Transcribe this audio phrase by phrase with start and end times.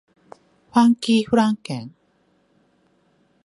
[0.71, 1.93] ファンキーフランケン